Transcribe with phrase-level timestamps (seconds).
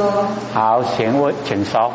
[0.00, 0.26] 说。
[0.54, 1.92] 好，请问，请说。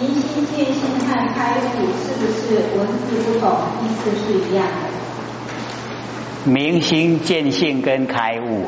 [0.00, 3.50] 明心见性和开悟是不是文字不同，
[3.82, 6.50] 意思是一样的？
[6.50, 8.64] 明心见性跟开悟，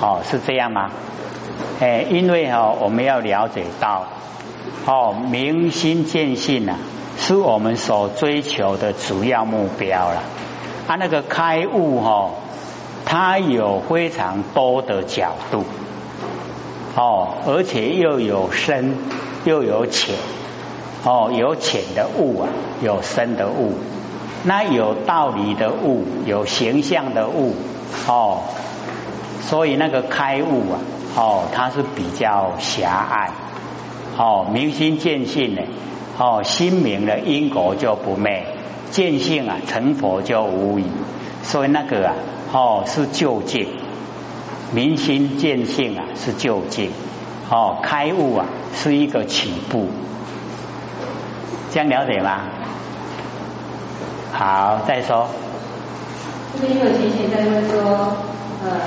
[0.00, 0.90] 哦，是这样吗？
[1.80, 4.06] 哎，因为哈，我们要了解到，
[4.86, 6.78] 哦，明心见性啊，
[7.18, 10.22] 是我们所追求的主要目标了。
[10.88, 12.30] 啊，那个开悟哈，
[13.04, 15.64] 它有非常多的角度，
[16.96, 18.94] 哦，而且又有深
[19.44, 20.14] 又有浅。
[21.04, 22.48] 哦，有浅的悟啊，
[22.80, 23.72] 有深的悟，
[24.44, 27.56] 那有道理的悟，有形象的悟，
[28.06, 28.42] 哦，
[29.40, 30.78] 所以那个开悟啊，
[31.16, 33.30] 哦，它是比较狭隘，
[34.16, 35.62] 哦，明心见性呢，
[36.18, 38.46] 哦，心明了因果就不昧，
[38.92, 40.84] 见性啊成佛就无疑，
[41.42, 42.14] 所以那个啊，
[42.52, 43.66] 哦，是究竟，
[44.74, 46.90] 明心见性啊是究竟，
[47.50, 49.90] 哦，开悟啊是一个起步。
[51.70, 52.40] 这样了解吗？
[54.32, 55.28] 好，再说。
[56.54, 58.16] 这边有浅浅在问说，
[58.64, 58.80] 呃，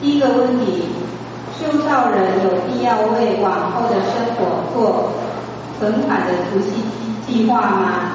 [0.00, 0.84] 第一个问题，
[1.58, 5.10] 修道人有必要为往后的生活做
[5.80, 6.70] 存款的储蓄
[7.26, 8.12] 计划吗？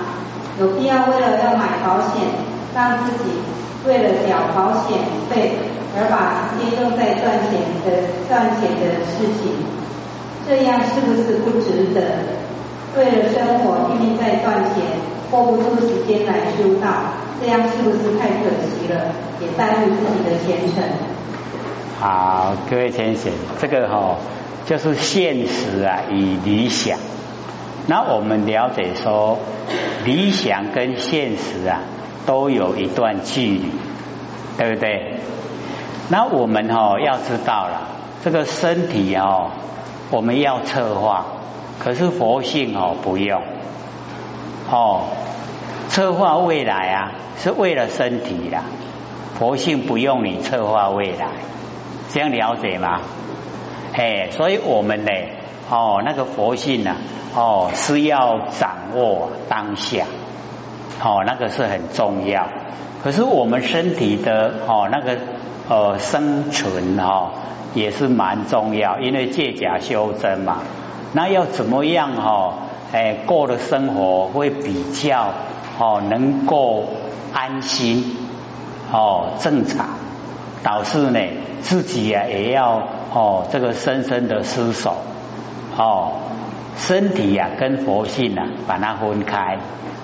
[0.58, 2.28] 有必要为了要买保险，
[2.74, 3.32] 让自己
[3.86, 5.00] 为了缴保险
[5.30, 5.58] 费
[5.98, 9.52] 而把时间用在赚钱的赚钱的事情，
[10.48, 12.02] 这样是不是不值得？
[12.98, 14.84] 为了生活拼命在赚钱，
[15.30, 16.88] 拨不出时间来修道，
[17.40, 19.14] 这样是不是太可惜了？
[19.40, 20.84] 也耽误自己的前程。
[22.00, 24.18] 好，各位先生，这个哈
[24.66, 26.98] 就是现实啊与理想。
[27.88, 29.38] 那我们了解说，
[30.06, 31.82] 理想跟现实啊
[32.26, 33.72] 都有一段距离，
[34.58, 35.16] 对不对？
[36.10, 37.88] 那我们哦要知道了，
[38.24, 39.52] 这个身体哦，
[40.10, 41.26] 我们要策划。
[41.78, 43.42] 可是佛性哦不用
[44.70, 45.04] 哦，
[45.88, 48.64] 策划未来啊是为了身体啦，
[49.38, 51.28] 佛性不用你策划未来，
[52.10, 53.00] 这样了解吗？
[53.94, 55.12] 哎，所以我们呢
[55.70, 56.96] 哦那个佛性呢
[57.36, 60.06] 哦是要掌握当下，
[61.04, 62.48] 哦那个是很重要。
[63.02, 65.18] 可是我们身体的哦那个
[65.70, 67.32] 呃生存哈
[67.74, 70.58] 也是蛮重要，因为借假修真嘛。
[71.14, 72.54] 那要怎么样哈？
[72.92, 75.34] 哎，过的生活会比较
[75.80, 76.86] 哦，能够
[77.32, 78.18] 安心
[78.92, 79.88] 哦，正常。
[80.62, 81.20] 导致呢，
[81.62, 82.82] 自己啊也要
[83.14, 84.98] 哦，这个深深的失守
[85.78, 86.16] 哦，
[86.76, 89.58] 身体啊跟佛性啊把它分开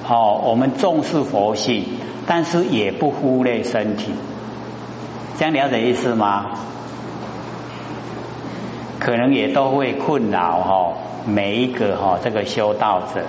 [0.07, 0.41] 哦。
[0.45, 1.83] 我们重视佛性，
[2.25, 4.13] 但是也不忽略身体。
[5.37, 6.47] 这样了解意思吗？
[8.97, 10.93] 可能也都会困扰哈
[11.27, 13.21] 每一个哈这个修道者，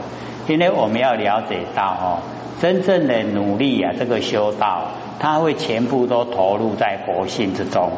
[0.46, 2.18] 因为我们要了解到哈
[2.60, 4.84] 真正的努力啊，这个修道
[5.18, 7.90] 他会全部都投入在佛性之中。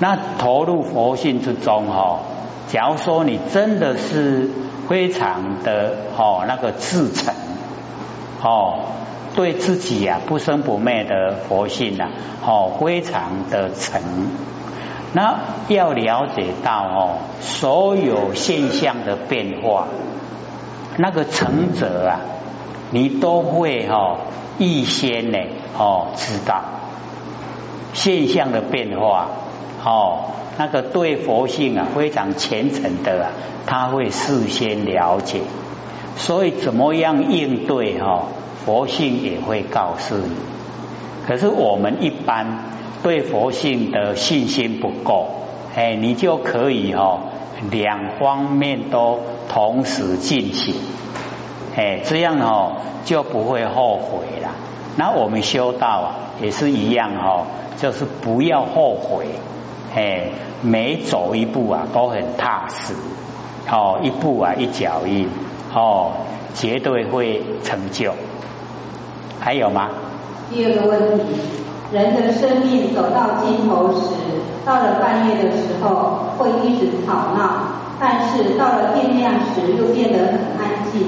[0.00, 2.18] 那投入佛性之中哈，
[2.68, 4.50] 假如说你真的是
[4.88, 7.32] 非常的哦那个自诚
[8.42, 8.80] 哦，
[9.38, 12.08] 对自己啊不生不灭的佛性呐
[12.44, 14.02] 哦非常的诚。
[15.12, 15.38] 那
[15.68, 19.86] 要了解到哦，所有现象的变化，
[20.96, 22.20] 那个成者啊，
[22.90, 24.16] 你都会哈
[24.58, 25.38] 预先呢
[25.78, 26.64] 哦知道
[27.94, 29.28] 现象的变化
[29.84, 33.30] 哦，那个对佛性啊非常虔诚的啊，
[33.66, 35.42] 他会事先了解，
[36.16, 38.24] 所以怎么样应对哈
[38.68, 40.36] 佛性也会告诉你。
[41.26, 42.76] 可是我们一般。
[43.00, 45.28] 对佛性的信心不够，
[45.76, 47.20] 哎，你就可以哈
[47.70, 50.74] 两方面都同时进行，
[51.76, 52.72] 哎，这样哦
[53.04, 54.50] 就不会后悔了。
[54.96, 57.46] 那我们修道啊也是一样哦，
[57.76, 59.26] 就是不要后悔，
[59.94, 60.30] 哎，
[60.62, 62.94] 每走一步啊都很踏实，
[63.70, 65.28] 哦，一步啊一脚印，
[65.72, 66.14] 哦，
[66.52, 68.12] 绝对会成就。
[69.48, 69.88] 还有吗？
[70.50, 71.24] 第二个问题。
[71.90, 74.12] 人的生命走到尽头时，
[74.62, 81.06] 到了半夜的时候会一直吵闹，但是到了天亮时又变得很安静。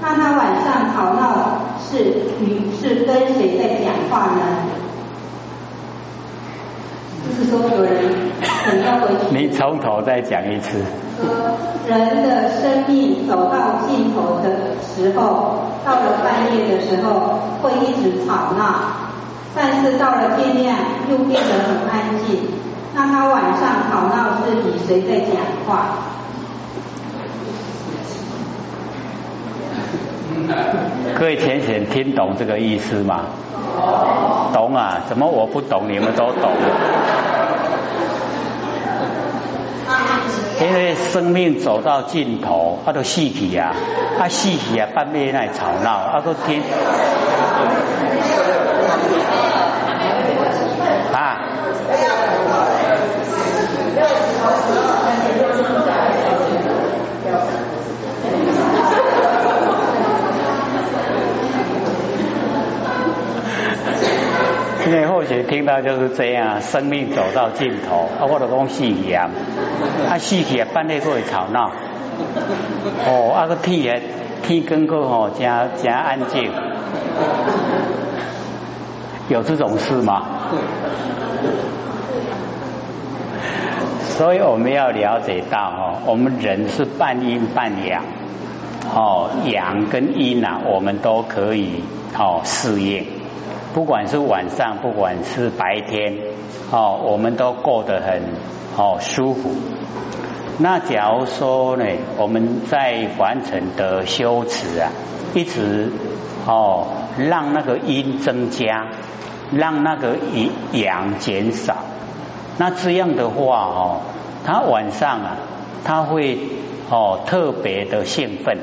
[0.00, 4.40] 那他晚上吵闹是与是跟谁在讲话呢？
[7.26, 8.19] 就是说有人
[9.30, 10.78] 你从头再讲一次。
[11.86, 18.64] 人的生命走到尽头的时候，到了半夜的时候会一直吵闹，
[19.54, 20.76] 但是到了天亮
[21.10, 22.48] 又变得很安静。
[22.94, 25.36] 那他晚上吵闹是与谁在讲
[25.66, 25.86] 话？
[31.18, 33.22] 各位浅浅听懂这个意思吗？
[34.52, 35.00] 懂啊？
[35.08, 36.50] 怎么我不懂，你们都懂？
[40.60, 43.74] 因为生命走到尽头，他都细体啊，
[44.18, 46.62] 啊细体啊，半夜在吵闹，啊都听
[51.12, 51.38] 啊。
[64.86, 69.28] 因为或许听到就是这样，生命走到尽头，啊，我的讲细气啊，
[70.08, 71.70] 啊细气啊，半夜过会吵闹，
[73.06, 74.00] 哦，啊个天啊，
[74.42, 76.50] 天更过吼，加加安静，
[79.28, 80.22] 有这种事吗？
[84.16, 88.02] 所以我们要了解到哦，我们人是半阴半阳，
[88.94, 91.84] 哦，阳跟阴啊，我们都可以
[92.18, 93.19] 哦适应。
[93.72, 96.14] 不管是晚上，不管是白天，
[96.72, 98.20] 哦，我们都过得很
[98.76, 99.50] 哦舒服。
[100.58, 101.84] 那假如说呢，
[102.18, 104.90] 我们在完成的修持啊，
[105.34, 105.92] 一直
[106.46, 108.88] 哦让那个阴增加，
[109.52, 110.16] 让那个
[110.72, 111.76] 阳减少，
[112.58, 114.00] 那这样的话哦，
[114.44, 115.36] 他晚上啊，
[115.84, 116.38] 他会
[116.90, 118.58] 哦特别的兴奋，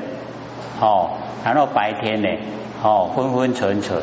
[0.80, 1.12] 哦，
[1.44, 2.28] 然后白天呢，
[2.82, 4.02] 哦昏昏沉沉。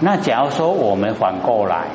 [0.00, 1.86] 那假如说我们反过来，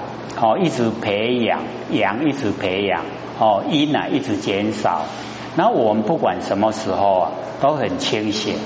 [0.41, 1.61] 哦，一直培养
[1.91, 3.01] 阳，一直培养
[3.39, 5.03] 哦，阴啊一直减少，
[5.55, 8.57] 那我们不管什么时候啊，都很清醒，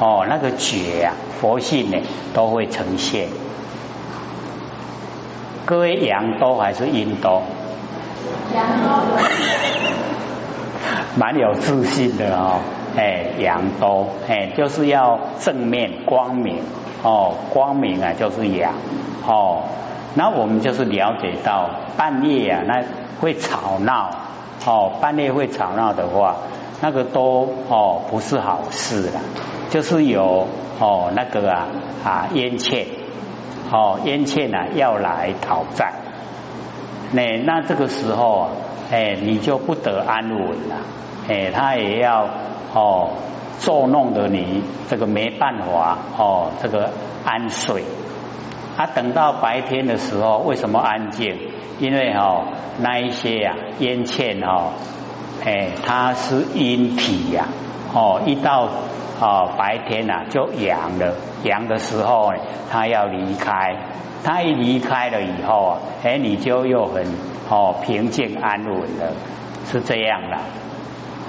[0.00, 1.98] 哦，那个觉啊，佛性呢
[2.32, 3.28] 都会呈现。
[5.66, 7.42] 各位阳多还是阴多？
[8.54, 9.18] 阳多。
[11.16, 12.60] 蛮有自信的哦，
[12.96, 16.58] 哎，阳多，哎，就是要正面光明。
[17.04, 18.72] 哦，光明啊，就是阳
[19.26, 19.62] 哦。
[20.14, 21.68] 那我们就是了解到
[21.98, 22.82] 半夜啊，那
[23.20, 24.10] 会吵闹
[24.64, 26.36] 哦，半夜会吵闹的话，
[26.80, 29.20] 那个都哦不是好事了。
[29.70, 30.46] 就是有
[30.80, 31.66] 哦那个啊
[32.04, 32.86] 啊冤欠
[33.70, 35.92] 哦冤欠啊要来讨债，
[37.12, 38.48] 那那这个时候啊，
[38.90, 40.76] 哎你就不得安稳了，
[41.28, 42.28] 哎他也要
[42.72, 43.10] 哦。
[43.58, 46.90] 作弄的你，这个没办法哦，这个
[47.24, 47.84] 安睡。
[48.76, 51.38] 啊，等到白天的时候，为什么安静？
[51.78, 52.44] 因为哈
[52.78, 54.70] 那一些呀烟欠哈，
[55.44, 57.46] 哎，它是阴体呀，
[57.94, 58.68] 哦，一到
[59.20, 61.14] 哦白天呐就阳了，
[61.44, 62.38] 阳的时候呢，
[62.70, 63.76] 它要离开，
[64.24, 67.06] 它一离开了以后啊，哎，你就又很
[67.48, 69.12] 哦平静安稳了，
[69.70, 70.36] 是这样的，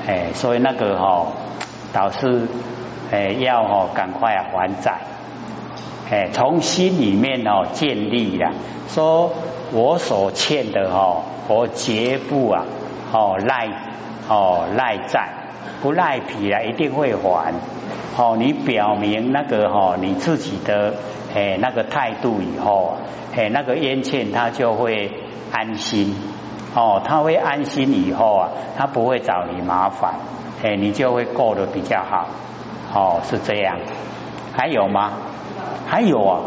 [0.08, 1.28] 哎，所以那个哈。
[1.96, 2.46] 导师，
[3.10, 5.00] 诶，要哦，赶快还债，
[6.12, 8.52] 诶，从心里面哦建立了，
[8.90, 9.32] 说
[9.72, 12.66] 我所欠的哦，我绝不啊，
[13.14, 13.70] 哦赖
[14.28, 15.30] 哦赖债，
[15.82, 17.54] 不赖皮啊，一定会还。
[18.18, 20.96] 哦，你表明那个哈你自己的
[21.34, 22.98] 诶那个态度以后，
[23.38, 25.12] 诶那个冤欠他就会
[25.54, 26.14] 安心，
[26.76, 30.16] 哦，他会安心以后啊，他不会找你麻烦。
[30.62, 32.28] 哎，你就会过得比较好，
[32.94, 33.78] 哦，是这样。
[34.54, 35.12] 还有吗？
[35.88, 36.40] 还有啊。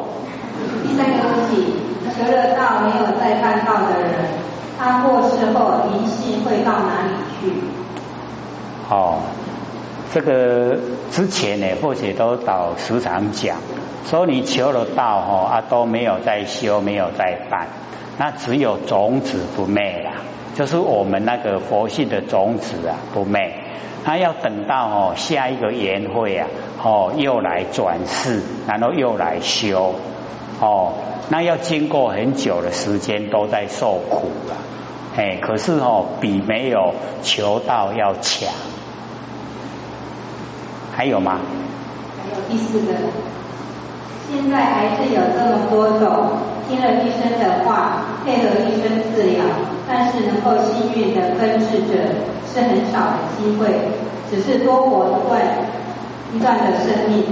[0.83, 1.73] 第三个问题，
[2.19, 4.11] 得了道没有再办到的人，
[4.79, 7.53] 他过世后灵性会到哪里去？
[8.91, 9.21] 哦，
[10.13, 10.77] 这个
[11.11, 13.57] 之前呢，或许都导时常讲，
[14.05, 17.69] 说你求了道哦，啊都没有再修，没有再办，
[18.19, 20.13] 那只有种子不灭啦，
[20.57, 23.55] 就是我们那个佛性的种子啊不灭。
[24.05, 26.49] 他要等到哦下一个年会啊
[26.83, 29.95] 哦又来转世，然后又来修
[30.61, 30.95] 哦，
[31.29, 34.57] 那要经过很久的时间都在受苦了，
[35.17, 38.49] 哎，可是哦比没有求道要强。
[40.97, 41.39] 还有吗？
[42.21, 42.93] 还有第四个，
[44.33, 49.43] 现在还是有这么多种听了医生的话，配合医生治疗，
[49.89, 52.05] 但是能够幸运的根治者。
[52.51, 53.69] 是很少的机会，
[54.31, 55.43] 只是多活一段
[56.35, 57.23] 一段的生命，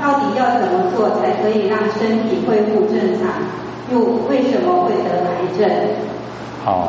[0.00, 3.28] 到底要怎么做才可以让身体恢复正常？
[3.92, 5.70] 又为什么会得癌症？
[6.64, 6.88] 哦，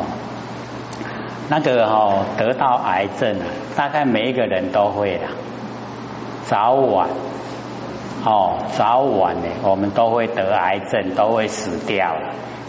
[1.50, 3.36] 那个哦得到癌症，
[3.76, 5.26] 大概每一个人都会的，
[6.46, 7.06] 早晚
[8.24, 12.16] 哦早晚呢，我们都会得癌症，都会死掉。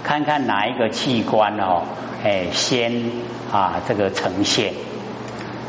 [0.05, 1.81] 看看哪一个器官哦，
[2.23, 3.11] 哎先
[3.51, 4.73] 啊这个呈现。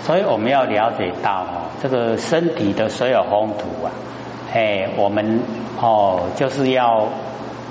[0.05, 3.91] 所以我们要了解到哦，这个身体的所有风土啊，
[4.53, 5.41] 哎，我们
[5.81, 7.09] 哦就是要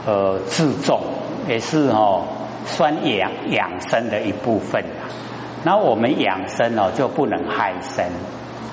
[0.07, 1.01] 呃自重，
[1.47, 2.23] 也是哦
[2.65, 5.05] 算养养生的一部分啊。
[5.63, 8.07] 那我们养生哦就不能害身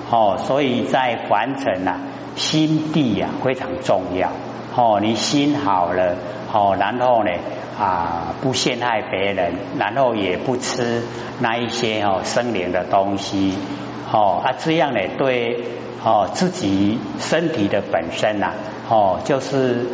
[0.09, 1.99] 哦，所以在凡尘啊，
[2.35, 4.31] 心地呀非常重要
[4.75, 4.99] 哦。
[4.99, 6.15] 你心好了
[6.51, 7.31] 哦，然后呢？
[7.79, 11.01] 啊，不陷害别人，然后也不吃
[11.39, 13.57] 那一些哦生灵的东西，
[14.11, 15.63] 哦啊这样呢对
[16.03, 18.53] 哦自己身体的本身呐，
[18.89, 19.87] 哦就是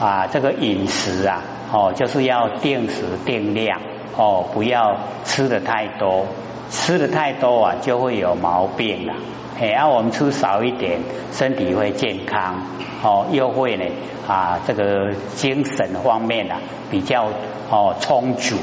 [0.00, 3.80] 啊这个饮食啊，哦就是要定时定量，
[4.16, 6.26] 哦不要吃的太多，
[6.70, 9.14] 吃的太多啊就会有毛病了。
[9.60, 11.00] 哎，啊，我们吃少一点，
[11.32, 12.56] 身体会健康，
[13.02, 13.84] 哦，又会呢
[14.26, 16.58] 啊，这个精神方面啊
[16.90, 17.26] 比较
[17.70, 18.56] 哦充足，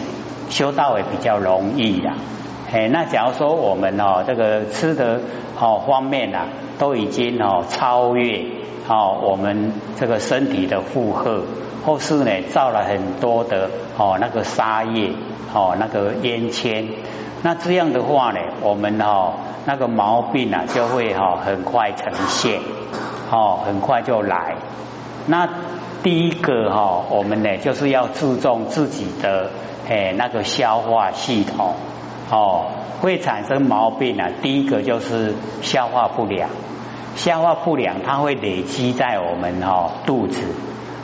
[0.50, 2.16] 修道也比较容易呀。
[2.72, 5.22] 哎，那假如说我们哦这个吃的
[5.60, 6.48] 哦方面啊
[6.80, 8.44] 都已经哦超越
[8.88, 11.44] 哦我们这个身体的负荷，
[11.86, 15.12] 或是呢造了很多的哦那个沙业
[15.54, 16.88] 哦那个烟签，
[17.44, 19.34] 那这样的话呢，我们哦。
[19.66, 22.60] 那个毛病啊，就会哈很快呈现，
[23.30, 24.56] 哦，很快就来。
[25.28, 25.48] 那
[26.02, 29.52] 第一个哈，我们呢就是要注重自己的
[29.88, 31.76] 诶那个消化系统，
[32.32, 32.68] 哦，
[33.02, 34.30] 会产生毛病啊。
[34.42, 36.50] 第一个就是消化不良，
[37.16, 40.44] 消化不良它会累积在我们哦肚子，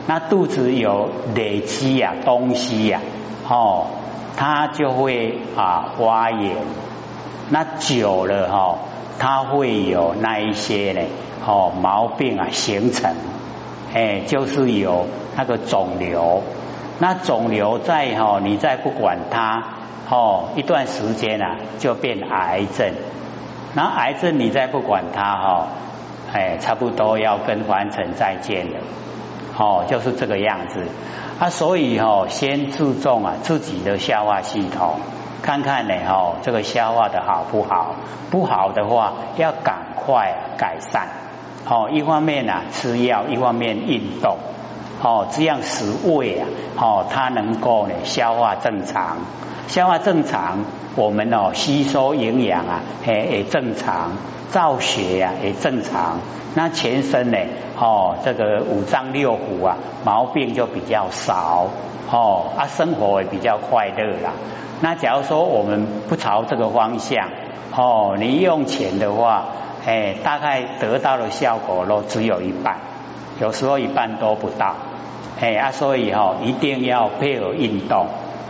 [0.06, 3.00] 那肚子有累积呀东西呀，
[3.48, 3.86] 哦，
[4.36, 6.56] 它就会啊发炎。
[7.48, 8.78] 那久了哈，
[9.18, 11.00] 它会有那一些呢，
[11.46, 13.14] 哦毛病啊形成，
[13.94, 15.06] 哎，就是有
[15.36, 16.42] 那个肿瘤。
[16.98, 19.62] 那肿瘤在哈，你再不管它，
[20.08, 22.92] 哦一段时间啊就变癌症。
[23.74, 25.66] 那癌症你再不管它哈，
[26.32, 28.78] 哎，差不多要跟完成再见了。
[29.58, 30.86] 哦，就是这个样子。
[31.38, 35.00] 啊，所以哈，先注重啊自己的消化系统。
[35.42, 37.94] 看看呢，哦，这个消化的好不好？
[38.30, 41.08] 不好的话，要赶快改善。
[41.68, 44.38] 哦，一方面呢吃药，一方面运动。
[45.02, 49.18] 哦，这样使胃啊，哦，它能够呢消化正常，
[49.68, 54.12] 消化正常，我们哦吸收营养啊，也也正常，
[54.50, 56.18] 造血呀也正常。
[56.54, 57.38] 那全身呢，
[57.78, 61.68] 哦，这个五脏六腑啊，毛病就比较少。
[62.10, 64.32] 哦，啊，生活也比较快乐啦。
[64.80, 67.28] 那假如说我们不朝这个方向，
[67.76, 69.44] 哦，你用钱的话，
[69.84, 72.78] 哎，大概得到的效果都只有一半，
[73.40, 74.74] 有时候一半都不到，
[75.40, 78.06] 哎啊，所以哈，一定要配合运动，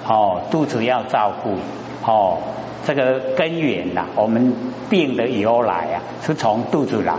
[0.07, 1.57] 哦，肚子要照顾，
[2.05, 2.39] 哦，
[2.85, 4.55] 这个根源呐，我们
[4.89, 7.15] 病的由来啊，是从肚子来，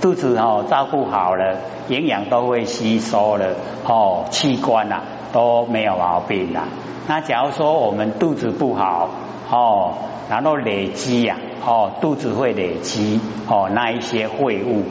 [0.00, 1.56] 肚子哦照顾好了，
[1.88, 6.62] 营养都会吸收了，哦，器官呐都没有毛病了。
[7.08, 9.08] 那假如说我们肚子不好
[9.50, 9.94] 哦，
[10.30, 14.84] 然后累积呀哦，肚子会累积哦那一些废物，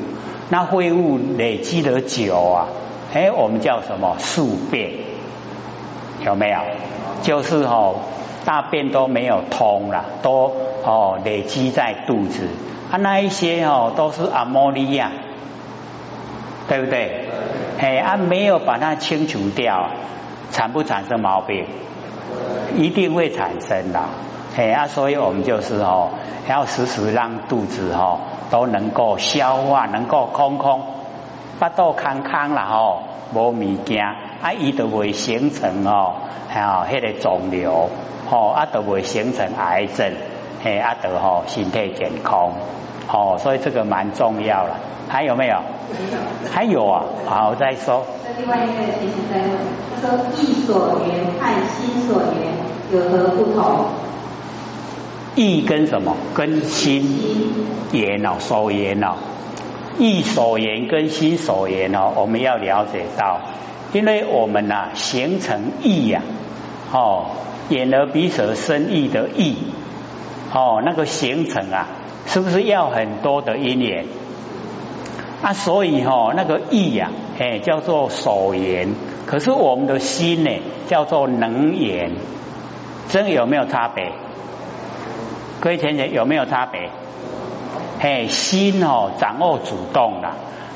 [0.49, 2.67] 那废物累积的久啊，
[3.13, 4.91] 哎，我们叫什么宿便？
[6.25, 6.59] 有没有？
[7.21, 7.95] 就是哦，
[8.45, 12.47] 大便都没有通了，都哦累积在肚子
[12.91, 15.11] 啊，那一些哦都是阿莫尼亚，
[16.69, 17.25] 对不对？
[17.79, 19.89] 哎啊，没有把它清除掉，
[20.51, 21.65] 产不产生毛病？
[22.75, 23.99] 一定会产生的，
[24.57, 26.09] 哎啊，所以我们就是哦，
[26.49, 28.17] 要时时让肚子哦
[28.49, 30.81] 都能够消化，能够空空，
[31.59, 32.97] 不肚康康了哦，
[33.35, 34.03] 无物件，
[34.41, 36.15] 啊，伊都会形成哦，
[36.55, 37.87] 哦，迄个肿瘤，
[38.31, 40.11] 哦，啊，都会形成癌症，
[40.63, 42.53] 嘿，啊，都吼身体健康，
[43.13, 44.75] 哦，所以这个蛮重要了。
[45.07, 45.59] 还有没有？
[46.51, 48.03] 还有啊，好，再说。
[48.25, 49.51] 那另外一个其实在问，
[49.93, 52.51] 他说意所缘和心所缘
[52.91, 53.85] 有何不同？
[55.37, 56.17] 意跟什么？
[56.33, 57.05] 跟心
[57.93, 59.13] 言哦，所言哦。
[59.99, 63.39] 意所言跟心所言哦，我们要了解到，
[63.93, 66.21] 因为我们呐形成意呀，
[66.91, 67.27] 哦，
[67.69, 69.55] 眼耳鼻舌身意的意，
[70.53, 71.87] 哦，那个形成啊，
[72.25, 74.05] 是不是要很多的因缘？
[75.41, 78.89] 啊，所以哈，那个意呀，哎，叫做所言。
[79.27, 80.51] 可是我们的心呢，
[80.87, 82.11] 叫做能言。
[83.09, 84.11] 真有没有差别？
[85.59, 86.89] 各位同学有没有差别？
[87.99, 90.27] 哎，心哦，掌握主动的，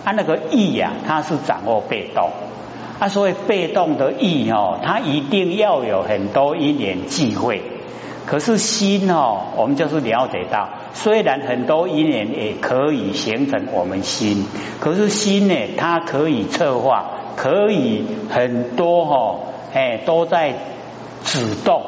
[0.04, 2.30] 啊，那个意呀，它是掌握被动。
[3.00, 7.62] 啊，所以被动的意哦，它一定要有很多因缘际会。
[8.26, 14.46] 可是心哦，我们就是了解到，虽然很多因缘也可以形成我们心，
[14.80, 19.40] 可是心呢，它可以策划，可以很多哈，
[19.74, 20.54] 哎，都在
[21.24, 21.82] 主动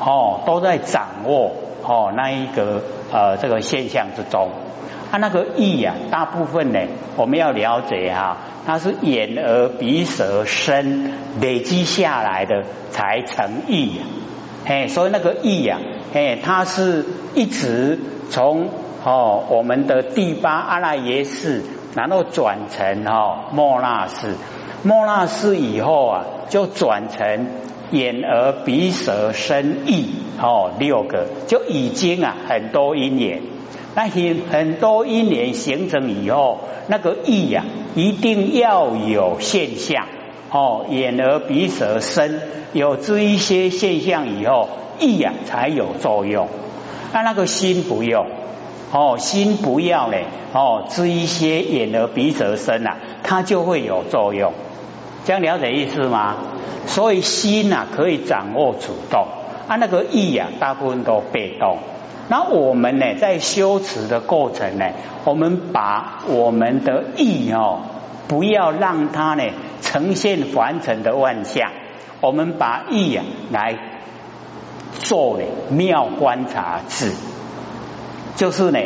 [0.00, 1.52] 哦，都在掌握
[1.88, 4.50] 哦那一个呃这个现象之中。
[5.10, 6.80] 它那个意呀，大部分呢，
[7.16, 14.02] 我们要了解哈，它是眼耳鼻舌身累积下来的才成意呀。
[14.66, 15.78] 哎，所以那个意呀，
[16.12, 18.68] 哎，它是一直从
[19.02, 21.62] 哦我们的第八阿赖耶识，
[21.94, 24.34] 然后转成哦莫那识，
[24.82, 27.46] 莫那识以后啊，就转成
[27.90, 30.06] 眼耳鼻舌身意
[30.40, 33.42] 哦六个，就已经啊很多因缘。
[33.94, 37.64] 那些很多因缘形成以后，那个意呀，
[37.96, 40.06] 一定要有现象
[40.52, 42.40] 哦，眼耳鼻舌身
[42.72, 44.68] 有这一些现象以后，
[45.00, 46.48] 意呀才有作用。
[47.12, 48.26] 那那个心不用
[48.92, 54.52] 哦，心不要嘞哦，这一些眼耳鼻舌身啊，它就会有作用。
[55.28, 56.36] 这样了解意思吗？
[56.86, 59.26] 所以心呐可以掌握主动，
[59.68, 61.76] 啊那个意呀大部分都被动。
[62.30, 64.86] 那我们呢，在修持的过程呢，
[65.26, 67.80] 我们把我们的意哦，
[68.26, 69.44] 不要让它呢
[69.82, 71.72] 呈现凡尘的万象，
[72.22, 73.76] 我们把意啊来
[74.94, 77.12] 做呢妙观察智，
[78.34, 78.80] 就是呢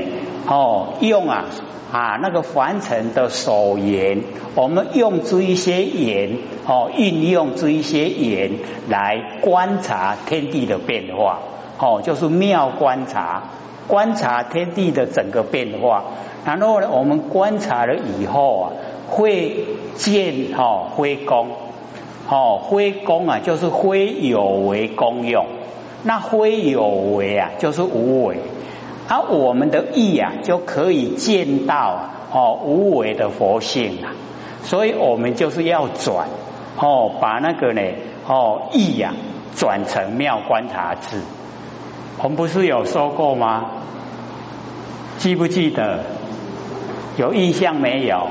[0.49, 1.45] 哦用啊
[1.93, 4.23] 啊那个凡尘的所言，
[4.57, 8.51] 我们用这一些言哦运用这一些言
[8.89, 11.39] 来观察天地的变化。
[11.79, 13.43] 哦，就是妙观察，
[13.89, 16.05] 观察天地的整个变化，
[16.45, 18.71] 然后呢，我们观察了以后啊，
[19.09, 19.65] 会
[19.97, 21.49] 见哦灰功，
[22.29, 25.45] 哦灰功啊，就是灰有为功用，
[26.05, 28.37] 那灰有为啊，就是无为，
[29.13, 34.17] 而我们的意啊，就可以见到哦无为的佛性啊，
[34.63, 36.29] 所以我们就是要转
[36.79, 37.83] 哦，把那个呢
[38.27, 39.13] 哦意呀
[39.55, 41.21] 转成妙观察智。
[42.23, 43.67] 我们不是有说过吗？
[45.19, 46.05] 记不记得？
[47.19, 48.29] 有印象没有？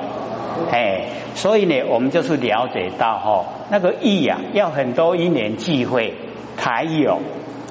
[0.71, 1.03] 哎，
[1.35, 6.15] 所以呢，我们就是了解到哈，那个意呀，要很多因缘际会
[6.57, 7.19] 才有。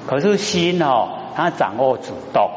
[0.07, 2.49] 可是心哦，它掌握主动，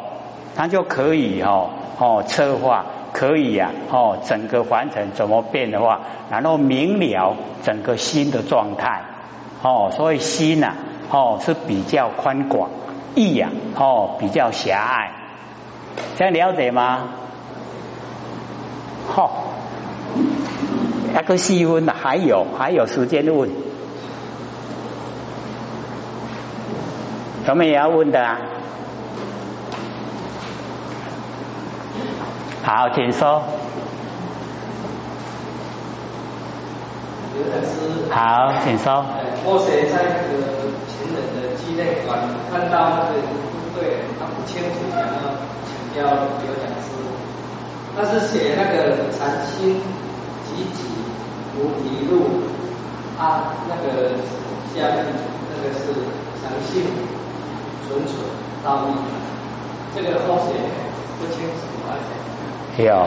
[0.54, 9.02] 它就可以哦哦策划，可以呀哦整个完成怎么变的话，然后明了整个心的状态
[9.62, 10.74] 哦，所以心呐
[11.10, 12.70] 哦是比较宽广。
[13.16, 15.12] 意呀，哦，比较狭隘，
[16.16, 17.10] 这样了解吗？
[19.06, 19.44] 好，
[21.14, 23.48] 那个细分还有还有时间问，
[27.46, 28.40] 有没有要问的啊？
[32.64, 33.42] 好，请说。
[38.10, 39.04] 好，请说。
[39.44, 43.36] 我写在那个前人的纪念馆看到那个部
[43.76, 45.36] 队，他不清楚，想要
[45.68, 46.08] 请教
[46.40, 46.88] 刘讲师。
[47.94, 49.76] 他是写那个禅心
[50.48, 50.88] 集集
[51.52, 52.48] 菩提路，
[53.20, 54.16] 啊，那个
[54.72, 55.04] 下面
[55.52, 55.92] 那个是
[56.40, 56.88] 长信
[57.86, 58.24] 纯纯
[58.64, 58.96] 道义，
[59.94, 60.52] 这个后写
[61.18, 61.94] 不清楚啊。
[62.78, 63.06] 有，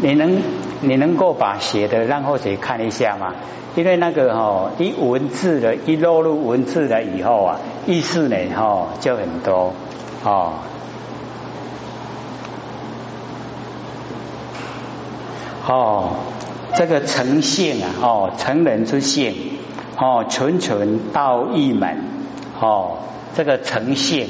[0.00, 0.42] 你能？
[0.80, 3.32] 你能够把写的让后者看一下吗？
[3.74, 9.72] 因为那个哦，一文字的，一落入文字了以后啊，意思呢哦就很多
[10.22, 10.52] 哦。
[15.66, 16.16] 哦，
[16.74, 19.34] 这个诚信啊，哦，成人之性，
[19.96, 22.04] 哦，纯纯道一门，
[22.60, 22.98] 哦，
[23.34, 24.28] 这个诚信，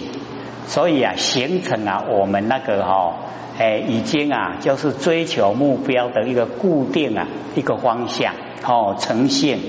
[0.67, 3.15] 所以啊，形成了我们那个哦。
[3.57, 8.35] 哎，已经啊，就是追求目标的一个固定啊，一个方向
[8.67, 9.61] 哦，呈现，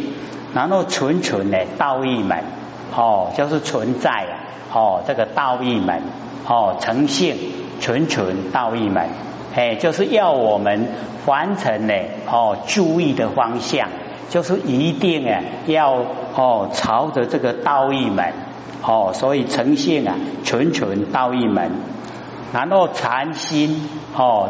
[0.55, 2.39] 然后纯纯的道义门
[2.95, 4.33] 哦，就是存在啊
[4.73, 6.01] 哦，这个道义门
[6.47, 7.37] 哦，呈现
[7.79, 9.07] 纯纯道义门，
[9.53, 10.87] 哎，就是要我们
[11.27, 11.93] 完成呢
[12.25, 13.89] 哦，注意的方向，
[14.29, 15.93] 就是一定啊要
[16.35, 18.33] 哦，朝着这个道义门
[18.81, 21.71] 哦，所以呈现啊，纯纯道一门。
[22.53, 24.49] 然后禅心哦，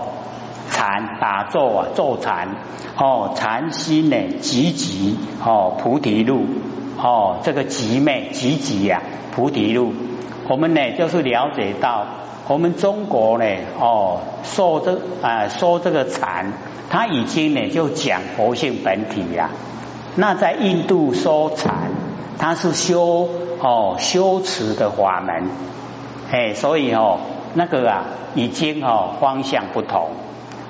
[0.70, 2.50] 禅打坐啊，坐禅。
[2.98, 6.46] 哦，禅心呢，积极哦，菩提路。
[6.98, 9.02] 哦，这个极昧积极呀，
[9.34, 9.94] 菩提路，
[10.48, 12.06] 我们呢就是了解到，
[12.48, 13.46] 我们中国呢
[13.78, 16.54] 哦，说这啊说这个禅，
[16.90, 19.50] 他已经呢就讲佛性本体呀，
[20.16, 21.92] 那在印度说禅，
[22.40, 23.28] 它是修
[23.60, 25.50] 哦修持的法门，
[26.32, 27.20] 哎，所以哦
[27.54, 30.10] 那个啊已经哦方向不同。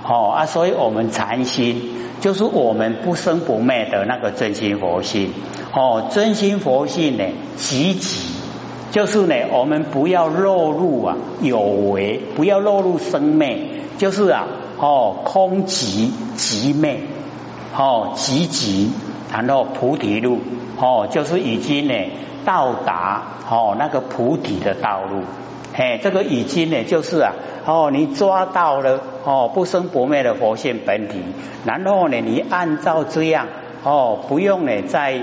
[0.07, 5.33] 哦啊，所以我们禅心就是我们不生不灭的那个真心佛性。
[5.73, 7.23] 哦，真心佛性呢
[7.55, 8.35] 积极。
[8.91, 13.57] 就是呢，我们不要落入啊有为，不要落入生灭，
[13.97, 16.99] 就是啊哦空寂寂灭。
[17.75, 18.89] 哦寂寂，
[19.33, 20.39] 然后菩提路。
[20.79, 21.93] 哦就是已经呢
[22.45, 25.23] 到达哦那个菩提的道路，
[25.73, 27.33] 嘿这个已经呢就是啊
[27.65, 31.21] 哦你抓到了哦不生不灭的佛性本体，
[31.65, 33.47] 然后呢你按照这样
[33.83, 35.21] 哦不用呢在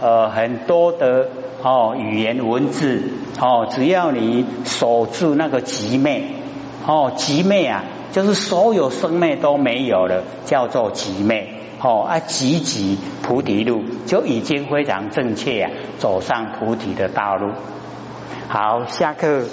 [0.00, 1.28] 呃很多的。
[1.64, 3.04] 哦，语言文字
[3.38, 6.24] 哦，只要你守住那个极昧
[6.84, 17.50] 哦，极昧啊，就是所有生灭都没有了，叫做极昧哦啊，积极菩提路就已经非常正确啊，走上菩提的道路。
[18.48, 19.46] 好，下课。